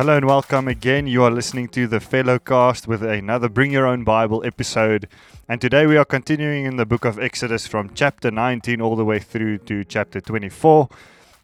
[0.00, 1.06] Hello and welcome again.
[1.06, 5.06] You are listening to the Fellowcast with another Bring Your Own Bible episode.
[5.46, 9.04] And today we are continuing in the book of Exodus from chapter 19 all the
[9.04, 10.88] way through to chapter 24.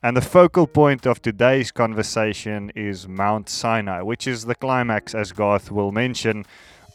[0.03, 5.33] And the focal point of today's conversation is Mount Sinai, which is the climax, as
[5.33, 6.47] Garth will mention,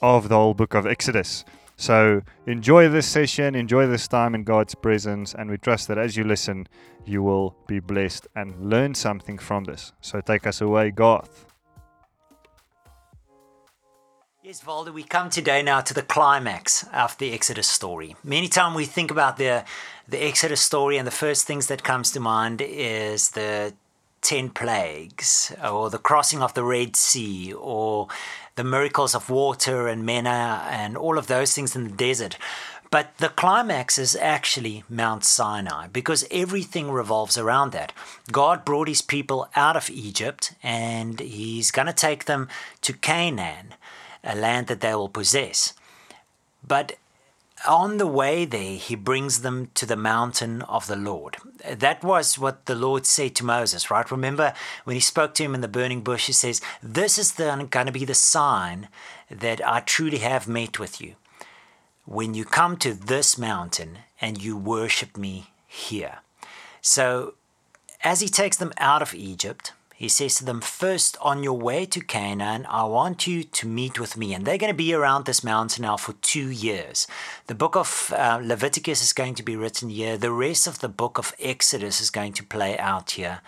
[0.02, 1.46] of the whole book of Exodus.
[1.78, 6.18] So enjoy this session, enjoy this time in God's presence, and we trust that as
[6.18, 6.68] you listen,
[7.06, 9.94] you will be blessed and learn something from this.
[10.02, 11.51] So take us away, Garth.
[14.44, 18.16] Yes, Valdo, we come today now to the climax of the Exodus story.
[18.24, 19.64] Many times we think about the
[20.08, 23.76] the Exodus story, and the first things that comes to mind is the
[24.22, 28.08] ten plagues, or the crossing of the Red Sea, or
[28.56, 32.36] the miracles of water and manna and all of those things in the desert.
[32.90, 37.94] But the climax is actually Mount Sinai because everything revolves around that.
[38.32, 42.50] God brought his people out of Egypt and he's going to take them
[42.82, 43.76] to Canaan,
[44.24, 45.74] a land that they will possess.
[46.66, 46.98] But
[47.68, 51.38] on the way there, he brings them to the mountain of the Lord.
[51.70, 54.10] That was what the Lord said to Moses, right?
[54.10, 57.68] Remember when he spoke to him in the burning bush, he says, This is going
[57.70, 58.88] to be the sign
[59.30, 61.16] that I truly have met with you.
[62.06, 66.20] When you come to this mountain and you worship me here.
[66.82, 67.36] So,
[68.04, 71.86] as he takes them out of Egypt, he says to them, First, on your way
[71.86, 74.34] to Canaan, I want you to meet with me.
[74.34, 77.06] And they're going to be around this mountain now for two years.
[77.46, 80.18] The book of uh, Leviticus is going to be written here.
[80.18, 83.42] The rest of the book of Exodus is going to play out here.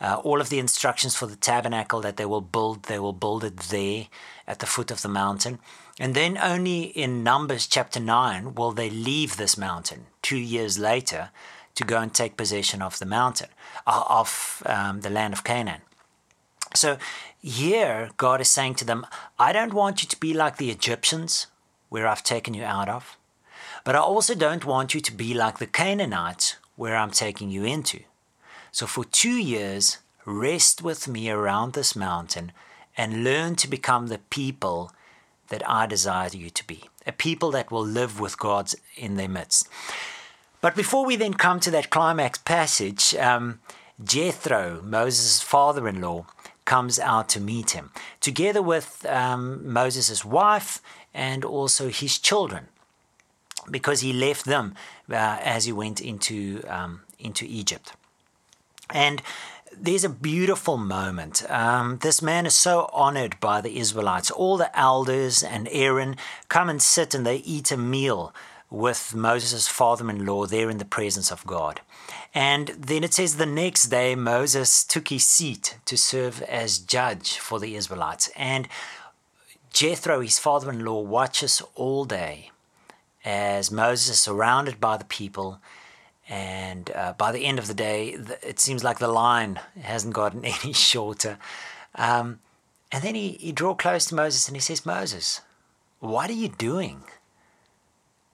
[0.00, 3.44] Uh, all of the instructions for the tabernacle that they will build, they will build
[3.44, 4.06] it there
[4.48, 5.60] at the foot of the mountain.
[6.00, 11.30] And then only in Numbers chapter 9 will they leave this mountain two years later
[11.76, 13.50] to go and take possession of the mountain,
[13.86, 15.80] uh, of um, the land of Canaan.
[16.74, 16.98] So
[17.40, 19.06] here, God is saying to them,
[19.38, 21.46] I don't want you to be like the Egyptians,
[21.88, 23.18] where I've taken you out of,
[23.84, 27.64] but I also don't want you to be like the Canaanites, where I'm taking you
[27.64, 28.00] into.
[28.70, 32.52] So for two years, rest with me around this mountain
[32.96, 34.92] and learn to become the people
[35.48, 39.28] that I desire you to be, a people that will live with God in their
[39.28, 39.68] midst.
[40.62, 43.60] But before we then come to that climax passage, um,
[44.02, 46.26] Jethro, Moses' father in law,
[46.64, 47.90] comes out to meet him,
[48.20, 50.80] together with um, Moses' wife
[51.12, 52.68] and also his children,
[53.70, 54.74] because he left them
[55.10, 57.92] uh, as he went into, um, into Egypt.
[58.90, 59.22] And
[59.76, 61.48] there's a beautiful moment.
[61.50, 64.30] Um, this man is so honored by the Israelites.
[64.30, 66.16] All the elders and Aaron
[66.48, 68.34] come and sit and they eat a meal
[68.72, 71.82] with Moses' father in law there in the presence of God.
[72.34, 77.38] And then it says the next day Moses took his seat to serve as judge
[77.38, 78.30] for the Israelites.
[78.34, 78.66] And
[79.70, 82.50] Jethro, his father in law, watches all day
[83.24, 85.60] as Moses is surrounded by the people.
[86.26, 90.44] And uh, by the end of the day, it seems like the line hasn't gotten
[90.64, 91.38] any shorter.
[91.94, 92.40] Um,
[92.90, 95.42] and then he, he draw close to Moses and he says, Moses,
[96.00, 97.04] what are you doing?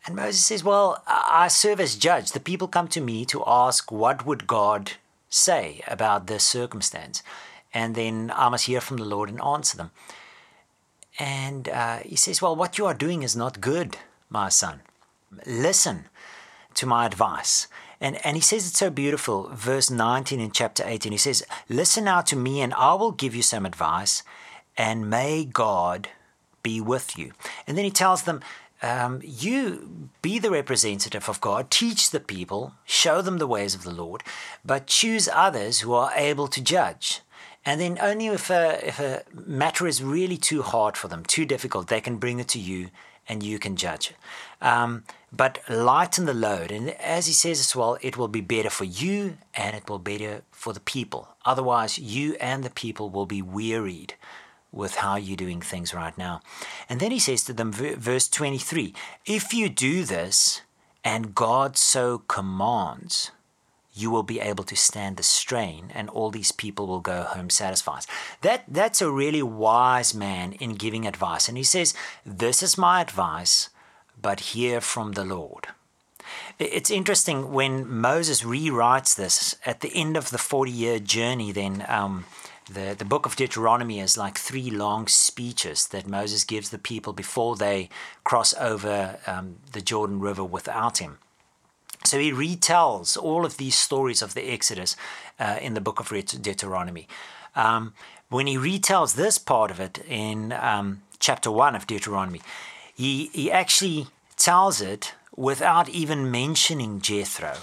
[0.06, 2.32] And Moses says, Well, I serve as judge.
[2.32, 4.92] The people come to me to ask, What would God
[5.28, 7.22] say about this circumstance?
[7.75, 9.91] And then I must hear from the Lord and answer them.
[11.19, 13.98] And uh, he says, Well, what you are doing is not good,
[14.31, 14.81] my son.
[15.47, 16.06] Listen
[16.75, 17.66] to my advice.
[18.00, 19.50] And, and he says it's so beautiful.
[19.53, 23.34] Verse 19 in chapter 18, he says, Listen now to me, and I will give
[23.34, 24.22] you some advice,
[24.76, 26.09] and may God
[26.62, 27.32] be with you.
[27.66, 28.41] And then he tells them,
[28.83, 33.83] um, you be the representative of God, teach the people, show them the ways of
[33.83, 34.22] the Lord,
[34.65, 37.21] but choose others who are able to judge.
[37.65, 41.45] And then only if a, if a matter is really too hard for them, too
[41.45, 42.91] difficult, they can bring it to you
[43.28, 44.15] and you can judge.
[44.63, 46.71] Um, but lighten the load.
[46.71, 49.98] And as he says as well, it will be better for you and it will
[49.98, 51.28] be better for the people.
[51.45, 54.15] Otherwise, you and the people will be wearied
[54.72, 56.41] with how you're doing things right now.
[56.88, 58.94] And then he says to them, verse 23
[59.26, 60.62] If you do this,
[61.04, 63.30] and God so commands,
[63.94, 67.50] you will be able to stand the strain, and all these people will go home
[67.50, 68.04] satisfied.
[68.42, 71.48] That, that's a really wise man in giving advice.
[71.48, 71.94] And he says,
[72.24, 73.70] This is my advice,
[74.20, 75.68] but hear from the Lord.
[76.59, 81.84] It's interesting when Moses rewrites this at the end of the 40 year journey, then.
[81.88, 82.26] Um,
[82.68, 87.12] the, the book of Deuteronomy is like three long speeches that Moses gives the people
[87.12, 87.88] before they
[88.24, 91.18] cross over um, the Jordan River without him.
[92.04, 94.97] So he retells all of these stories of the Exodus
[95.38, 97.09] uh, in the book of Deuteronomy.
[97.54, 97.94] um,
[98.30, 102.42] when he retells this part of it in um, chapter 1 of Deuteronomy,
[102.94, 104.06] he, he actually
[104.36, 107.54] tells it without even mentioning Jethro.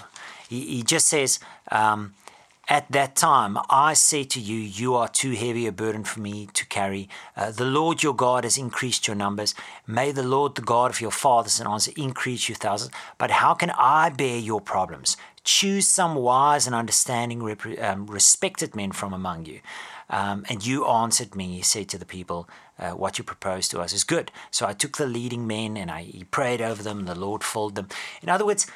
[0.48, 1.38] He, he just says,
[1.70, 2.14] um,
[2.68, 6.48] At that time, I say to you, You are too heavy a burden for me
[6.52, 7.08] to carry.
[7.36, 9.54] Uh, the Lord your God has increased your numbers.
[9.86, 12.90] May the Lord, the God of your fathers and answer, increase you thousands.
[13.18, 15.16] But how can I bear your problems?
[15.44, 19.60] Choose some wise and understanding, rep- um, respected men from among you.
[20.10, 22.48] Um, and you answered me, said to the people,
[22.80, 24.32] uh, What you propose to us is good.
[24.50, 27.76] So I took the leading men and I prayed over them, and the Lord filled
[27.76, 27.86] them.
[28.22, 28.66] In other words,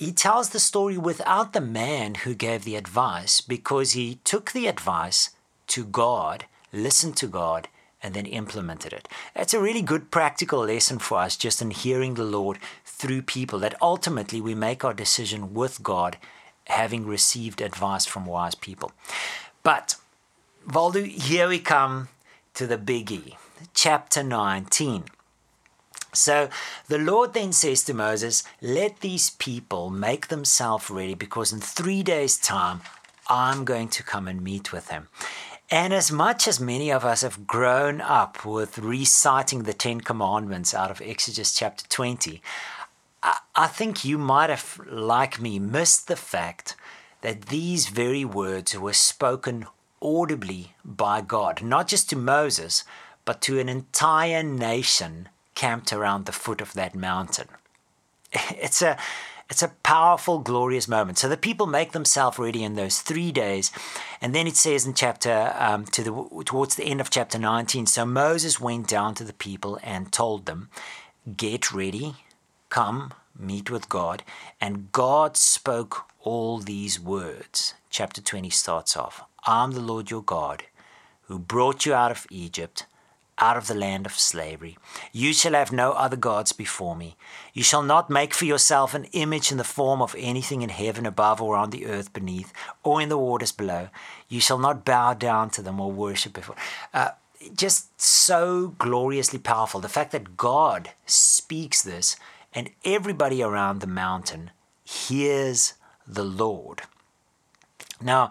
[0.00, 4.66] he tells the story without the man who gave the advice because he took the
[4.66, 5.28] advice
[5.66, 7.68] to God, listened to God,
[8.02, 9.10] and then implemented it.
[9.36, 13.58] That's a really good practical lesson for us just in hearing the Lord through people
[13.58, 16.16] that ultimately we make our decision with God,
[16.64, 18.92] having received advice from wise people.
[19.62, 19.96] But
[20.66, 22.08] Valdo, here we come
[22.54, 23.36] to the biggie,
[23.74, 25.04] chapter 19.
[26.12, 26.48] So
[26.88, 32.02] the Lord then says to Moses, Let these people make themselves ready because in three
[32.02, 32.80] days' time
[33.28, 35.08] I'm going to come and meet with them.
[35.70, 40.74] And as much as many of us have grown up with reciting the Ten Commandments
[40.74, 42.42] out of Exodus chapter 20,
[43.22, 46.74] I think you might have, like me, missed the fact
[47.20, 49.66] that these very words were spoken
[50.02, 52.84] audibly by God, not just to Moses,
[53.24, 55.28] but to an entire nation
[55.60, 57.48] camped around the foot of that mountain.
[58.66, 58.96] It's a
[59.50, 61.18] it's a powerful, glorious moment.
[61.18, 63.72] So the people make themselves ready in those three days,
[64.22, 66.12] and then it says in chapter um, to the
[66.50, 67.86] towards the end of chapter 19.
[67.86, 70.70] So Moses went down to the people and told them,
[71.36, 72.14] "Get ready,
[72.70, 74.22] come meet with God."
[74.60, 77.74] And God spoke all these words.
[77.90, 80.58] Chapter 20 starts off: "I'm the Lord your God,
[81.26, 82.86] who brought you out of Egypt."
[83.40, 84.76] Out of the land of slavery.
[85.12, 87.16] You shall have no other gods before me.
[87.54, 91.06] You shall not make for yourself an image in the form of anything in heaven
[91.06, 92.52] above or on the earth beneath
[92.82, 93.88] or in the waters below.
[94.28, 96.56] You shall not bow down to them or worship before.
[96.92, 97.10] Uh,
[97.56, 99.80] just so gloriously powerful.
[99.80, 102.16] The fact that God speaks this
[102.52, 104.50] and everybody around the mountain
[104.84, 105.74] hears
[106.06, 106.82] the Lord.
[108.02, 108.30] Now,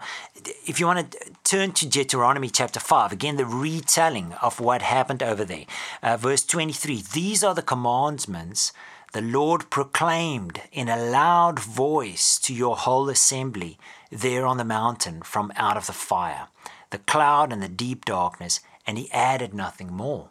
[0.66, 5.22] if you want to turn to Deuteronomy chapter 5, again, the retelling of what happened
[5.22, 5.64] over there.
[6.02, 8.72] Uh, verse 23 These are the commandments
[9.12, 13.76] the Lord proclaimed in a loud voice to your whole assembly
[14.10, 16.46] there on the mountain from out of the fire,
[16.90, 20.30] the cloud and the deep darkness, and he added nothing more.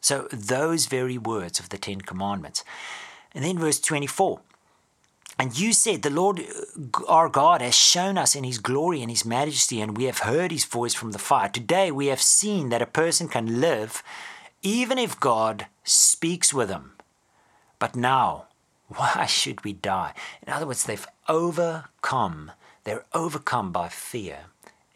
[0.00, 2.64] So, those very words of the Ten Commandments.
[3.34, 4.40] And then verse 24
[5.38, 9.10] and you said, The Lord uh, our God has shown us in his glory and
[9.10, 11.48] his majesty, and we have heard his voice from the fire.
[11.48, 14.02] Today we have seen that a person can live
[14.62, 16.92] even if God speaks with him.
[17.78, 18.46] But now,
[18.88, 20.14] why should we die?
[20.46, 22.52] In other words, they've overcome,
[22.84, 24.46] they're overcome by fear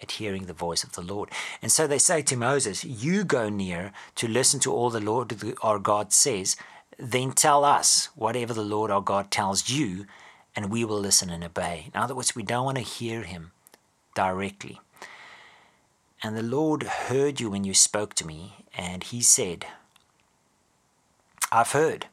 [0.03, 1.29] at hearing the voice of the Lord.
[1.61, 5.35] And so they say to Moses, You go near to listen to all the Lord
[5.63, 6.56] our God says,
[7.01, 10.06] then tell us whatever the Lord our God tells you
[10.60, 11.90] and we will listen and obey.
[11.93, 13.52] In other words, we don't want to hear him
[14.14, 14.79] directly.
[16.22, 19.64] And the Lord heard you when you spoke to me, and he said,
[21.50, 22.08] I've heard.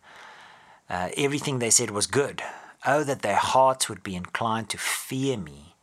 [0.90, 2.42] Uh, everything they said was good.
[2.86, 5.76] Oh, that their hearts would be inclined to fear me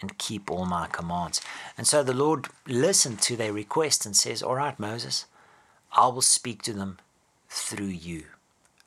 [0.00, 1.42] and keep all my commands.
[1.76, 5.26] And so the Lord listened to their request and says, All right, Moses,
[5.92, 7.00] I will speak to them
[7.50, 8.24] through you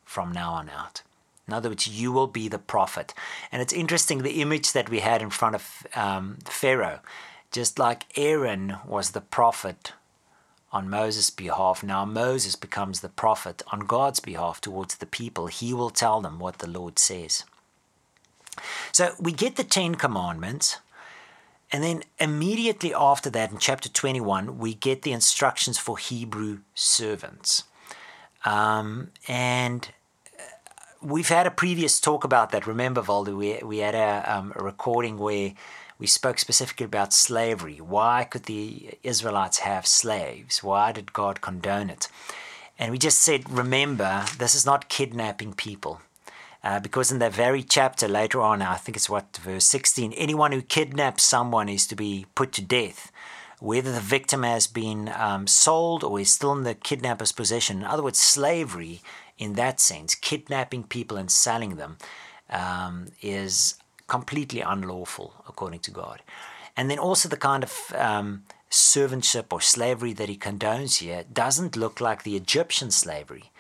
[0.06, 1.04] from now on out.
[1.48, 3.14] In other words, you will be the prophet.
[3.52, 7.00] And it's interesting the image that we had in front of um, Pharaoh.
[7.52, 9.94] Just like Aaron was the prophet
[10.72, 15.48] on Moses' behalf, now Moses becomes the prophet on God's behalf towards the people.
[15.48, 17.44] He will tell them what the Lord says.
[18.92, 20.80] So we get the Ten Commandments.
[21.74, 27.64] And then immediately after that, in chapter 21, we get the instructions for Hebrew servants.
[28.44, 29.90] Um, and
[31.02, 32.68] we've had a previous talk about that.
[32.68, 35.54] Remember, Valdo, we, we had a, um, a recording where
[35.98, 37.78] we spoke specifically about slavery.
[37.78, 40.64] Why could the Israelites have slaves?
[40.64, 42.08] Why did God condone it?
[42.80, 46.02] And we just said, remember, this is not kidnapping people.
[46.64, 50.52] Uh, because in that very chapter later on, I think it's what, verse 16, anyone
[50.52, 53.12] who kidnaps someone is to be put to death,
[53.60, 57.78] whether the victim has been um, sold or is still in the kidnapper's possession.
[57.78, 59.02] In other words, slavery
[59.42, 61.98] in that sense, kidnapping people and selling them
[62.52, 66.22] um, is completely unlawful according to God.
[66.78, 71.76] And then also the kind of um, servantship or slavery that he condones here doesn't
[71.76, 73.52] look like the Egyptian slavery.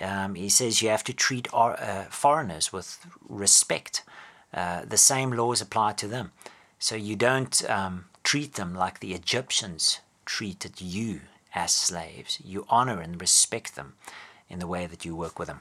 [0.00, 4.02] Um, he says you have to treat uh, foreigners with respect.
[4.54, 6.32] Uh, the same laws apply to them.
[6.78, 11.20] So you don't um, treat them like the Egyptians treated you
[11.54, 12.40] as slaves.
[12.42, 13.94] You honor and respect them
[14.48, 15.60] in the way that you work with them.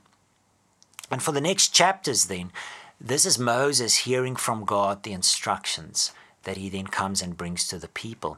[1.12, 2.52] And for the next chapters, then,
[3.00, 6.12] this is Moses hearing from God the instructions
[6.44, 8.38] that he then comes and brings to the people.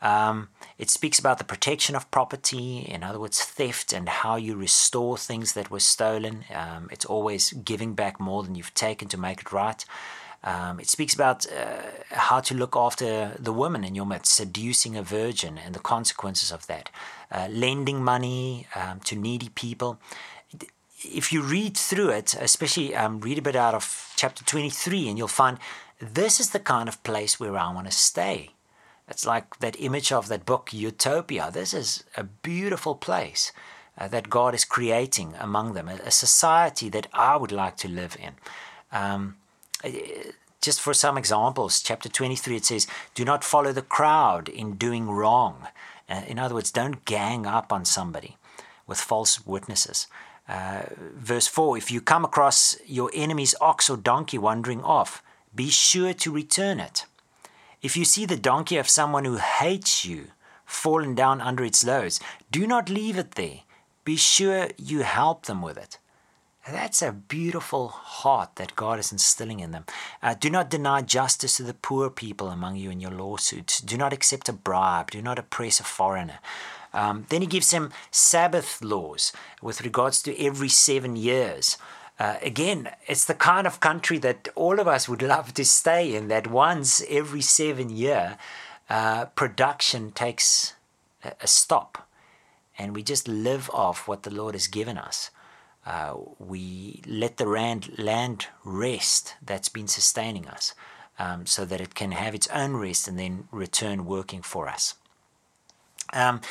[0.00, 4.54] Um, it speaks about the protection of property, in other words, theft, and how you
[4.54, 6.44] restore things that were stolen.
[6.54, 9.84] Um, it's always giving back more than you've taken to make it right.
[10.44, 14.96] Um, it speaks about uh, how to look after the woman in your midst, seducing
[14.96, 16.90] a virgin, and the consequences of that,
[17.30, 19.98] uh, lending money um, to needy people.
[21.02, 25.16] If you read through it, especially um, read a bit out of chapter 23, and
[25.16, 25.58] you'll find
[26.00, 28.50] this is the kind of place where I want to stay.
[29.08, 31.50] It's like that image of that book, Utopia.
[31.50, 33.52] This is a beautiful place
[33.96, 37.88] uh, that God is creating among them, a, a, society that I would like to
[37.88, 38.34] live in.
[38.92, 39.36] Um,
[40.60, 45.08] just for some examples, chapter 23, it says, Do not follow the crowd in doing
[45.08, 45.68] wrong.
[46.08, 48.36] Uh, in other words, don't gang up on somebody
[48.86, 50.06] with false witnesses.
[50.48, 50.82] Uh,
[51.14, 55.22] verse 4 If you come across your enemy's ox or donkey wandering off,
[55.54, 57.04] be sure to return it.
[57.82, 60.28] If you see the donkey of someone who hates you
[60.64, 63.60] fallen down under its loads, do not leave it there.
[64.04, 65.98] Be sure you help them with it.
[66.70, 69.86] That's a beautiful heart that God is instilling in them.
[70.22, 73.80] Uh, do not deny justice to the poor people among you in your lawsuits.
[73.80, 75.10] Do not accept a bribe.
[75.10, 76.40] Do not oppress a foreigner.
[76.92, 79.32] Um, then he gives them Sabbath laws
[79.62, 81.78] with regards to every seven years.
[82.18, 86.14] Uh, again, it's the kind of country that all of us would love to stay
[86.14, 88.36] in, that once every seven year,
[88.90, 90.74] uh, production takes
[91.24, 92.08] a, a, stop
[92.78, 95.30] and we just live off what the Lord has given us.
[95.88, 100.74] Uh, we let the land, land rest that's been sustaining us
[101.18, 104.96] um, so that it can have its own rest and then return working for us.
[106.12, 106.42] Um,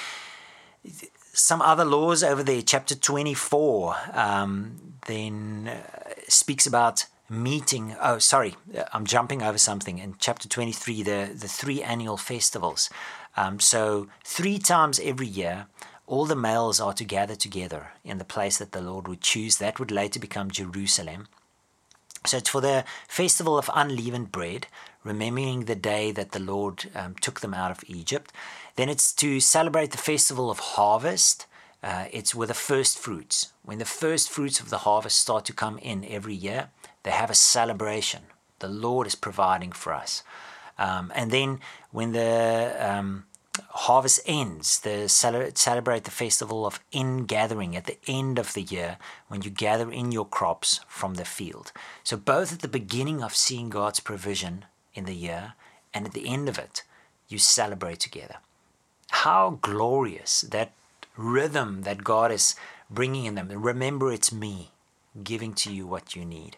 [1.34, 7.96] some other laws over there, chapter 24, um, then uh, speaks about meeting.
[8.01, 8.56] Oh, sorry,
[8.91, 10.00] I'm jumping over something.
[10.00, 12.89] In chapter 23, the, the three annual festivals.
[13.36, 15.67] Um, so, three times every year,
[16.08, 19.58] all the males are to gather together in the place that the Lord would choose.
[19.58, 21.28] That would later become Jerusalem.
[22.26, 24.68] So, it's for the festival of unleavened bread,
[25.04, 28.32] remembering the day that the Lord um, took them out of Egypt.
[28.76, 31.46] Then it's to celebrate the festival of harvest.
[31.84, 33.54] Uh, it's with the first fruits.
[33.64, 36.70] When the first fruits of the harvest start to come in every year,
[37.04, 38.24] they have a celebration.
[38.60, 40.24] The Lord is providing for us.
[40.78, 41.60] Um, and then
[41.92, 43.26] when the um,
[43.70, 48.98] harvest ends, they celebrate the festival of ingathering at the end of the year
[49.28, 51.72] when you gather in your crops from the field.
[52.04, 55.54] So, both at the beginning of seeing God's provision in the year
[55.94, 56.84] and at the end of it,
[57.28, 58.38] you celebrate together.
[59.10, 60.72] How glorious that
[61.16, 62.56] rhythm that God is
[62.90, 63.50] bringing in them.
[63.50, 64.72] Remember, it's me
[65.24, 66.58] giving to you what you need.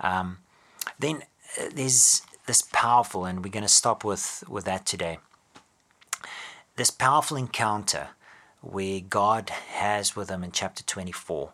[0.00, 0.38] Um,
[0.98, 1.22] then
[1.60, 5.18] uh, there's this powerful, and we're going to stop with, with that today.
[6.76, 8.08] This powerful encounter
[8.60, 11.52] where God has with them in chapter 24.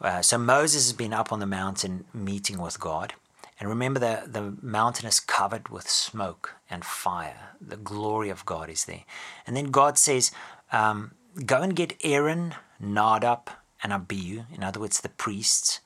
[0.00, 3.14] Uh, so Moses has been up on the mountain meeting with God.
[3.58, 7.50] And remember that the mountain is covered with smoke and fire.
[7.60, 9.04] The glory of God is there.
[9.46, 10.30] And then God says,
[10.70, 11.12] um,
[11.44, 13.50] Go and get Aaron, Nadab,
[13.82, 15.80] and Abihu, in other words, the priests,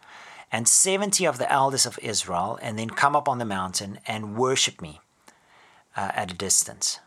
[0.50, 4.36] and 70 of the elders of Israel, and then come up on the mountain and
[4.36, 5.00] worship me
[5.96, 7.00] uh, at a distance.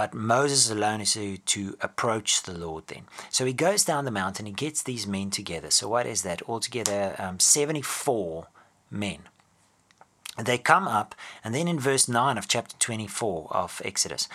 [0.00, 3.02] But Moses alone is to, to approach the Lord then.
[3.28, 5.70] So he goes down the mountain, he gets these men together.
[5.70, 6.40] So, what is that?
[6.48, 8.46] Altogether, um, 74
[8.90, 9.18] men.
[10.42, 11.14] They come up,
[11.44, 14.26] and then in verse 9 of chapter 24 of Exodus,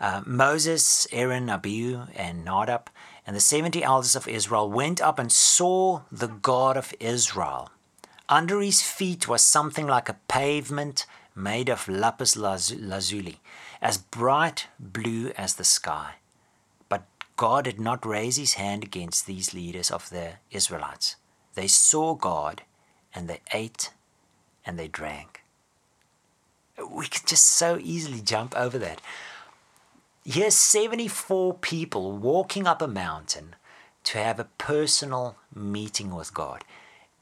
[0.00, 2.88] uh, Moses, Aaron, Abihu, and Nadab,
[3.26, 7.72] and the 70 elders of Israel went up and saw the God of Israel.
[8.28, 11.06] Under his feet was something like a pavement
[11.38, 13.40] made of lapis lazuli,
[13.80, 16.14] as bright blue as the sky.
[16.88, 21.16] But God did not raise his hand against these leaders of the Israelites.
[21.54, 22.62] They saw God,
[23.14, 23.90] and they ate
[24.66, 25.42] and they drank.
[26.78, 29.00] We can just so easily jump over that.
[30.24, 33.56] Here's 74 people walking up a mountain
[34.04, 36.64] to have a personal meeting with God,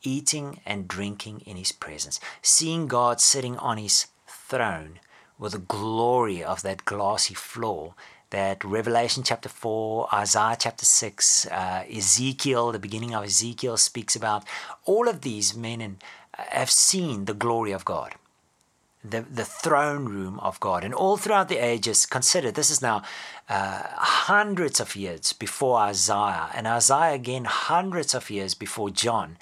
[0.07, 5.01] eating and drinking in His presence, seeing God sitting on His throne
[5.39, 7.95] with the glory of that glassy floor
[8.31, 14.45] that Revelation chapter 4, Isaiah chapter 6, uh, Ezekiel, the beginning of Ezekiel speaks about.
[14.85, 16.05] All of these men and,
[16.37, 18.15] uh, have seen the glory of God,
[19.05, 20.83] the, the throne room of God.
[20.83, 23.03] And all throughout the ages, consider this is now
[23.49, 29.37] uh, hundreds of years before Isaiah, and Isaiah again hundreds of years before John.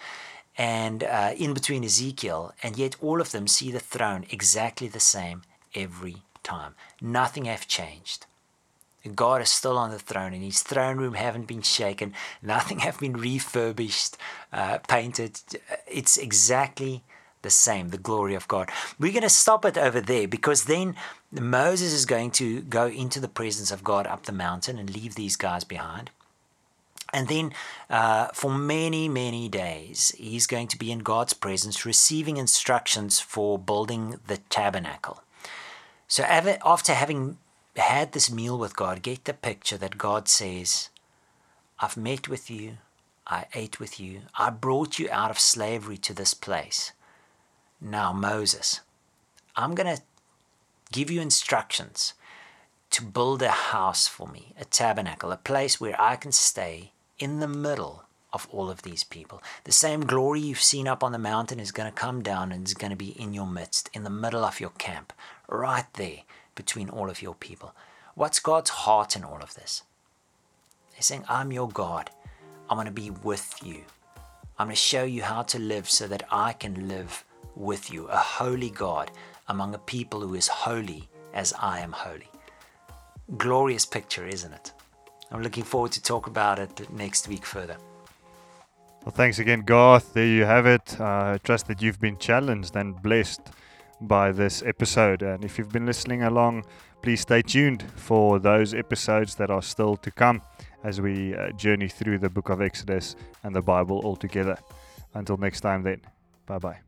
[0.56, 5.00] And uh, in between Ezekiel, and yet all of them see the throne exactly the
[5.00, 5.42] same
[5.74, 6.74] every time.
[7.00, 8.26] Nothing have changed.
[9.14, 12.14] God is still on the throne, and His throne room haven't been shaken.
[12.42, 14.16] Nothing have been refurbished,
[14.52, 15.40] uh, painted.
[15.86, 17.02] It's exactly
[17.42, 17.88] the same.
[17.88, 18.70] The glory of God.
[18.98, 20.96] We're going to stop it over there because then
[21.30, 25.16] Moses is going to go into the presence of God up the mountain and leave
[25.16, 26.10] these guys behind.
[27.14, 27.52] And then
[27.88, 33.56] uh, for many, many days, he's going to be in God's presence, receiving instructions for
[33.56, 35.22] building the tabernacle.
[36.08, 37.38] So after having
[37.76, 40.90] had this meal with God, get the picture that God says,
[41.78, 42.78] I've met with you,
[43.28, 46.92] I ate with you, I brought you out of slavery to this place.
[47.80, 48.80] Now, Moses,
[49.54, 50.02] I'm going to
[50.90, 52.14] give you instructions
[52.90, 56.90] to build a house for me, a tabernacle, a place where I can stay
[57.24, 58.04] in the middle
[58.34, 59.42] of all of these people.
[59.64, 62.66] The same glory you've seen up on the mountain is going to come down and
[62.66, 65.10] is going to be in your midst, in the middle of your camp,
[65.48, 66.18] right there
[66.54, 67.74] between all of your people.
[68.14, 69.84] What's God's heart in all of this?
[70.92, 72.10] He's saying, I'm your God.
[72.68, 73.84] I'm going to be with you.
[74.58, 77.24] I'm going to show you how to live so that I can live
[77.56, 79.10] with you, a holy God
[79.48, 82.28] among a people who is holy as I am holy.
[83.38, 84.72] Glorious picture, isn't it?
[85.34, 87.76] I'm looking forward to talk about it next week further.
[89.04, 90.14] Well, thanks again, Garth.
[90.14, 90.96] There you have it.
[91.00, 93.40] Uh, I trust that you've been challenged and blessed
[94.00, 95.22] by this episode.
[95.22, 96.64] And if you've been listening along,
[97.02, 100.40] please stay tuned for those episodes that are still to come
[100.84, 104.56] as we uh, journey through the book of Exodus and the Bible altogether.
[105.14, 106.00] Until next time, then,
[106.46, 106.78] bye bye.